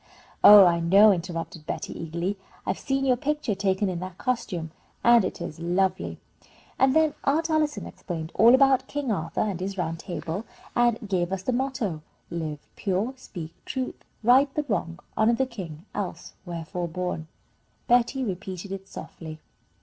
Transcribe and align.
"Oh, 0.43 0.65
I 0.65 0.79
know," 0.79 1.11
interrupted 1.11 1.67
Betty, 1.67 1.93
eagerly. 1.95 2.35
"I've 2.65 2.79
seen 2.79 3.05
your 3.05 3.15
picture 3.17 3.53
taken 3.53 3.87
in 3.87 3.99
that 3.99 4.17
costume, 4.17 4.71
and 5.03 5.23
it 5.23 5.39
is 5.39 5.59
lovely." 5.59 6.17
"And 6.79 6.95
then 6.95 7.13
Aunt 7.23 7.51
Allison 7.51 7.85
explained 7.85 8.31
all 8.33 8.55
about 8.55 8.87
King 8.87 9.11
Arthur 9.11 9.41
and 9.41 9.59
his 9.59 9.77
Round 9.77 9.99
Table, 9.99 10.43
and 10.75 11.07
gave 11.07 11.31
us 11.31 11.43
the 11.43 11.53
motto: 11.53 12.01
'Live 12.31 12.67
pure, 12.75 13.13
speak 13.15 13.53
truth, 13.63 14.03
right 14.23 14.51
the 14.55 14.63
wrong, 14.67 14.97
honour 15.15 15.35
the 15.35 15.45
king, 15.45 15.85
else 15.93 16.33
wherefore 16.47 16.87
born?'" 16.87 17.27
Betty 17.87 18.23
repeated 18.23 18.71
it 18.71 18.87
softly. 18.87 19.39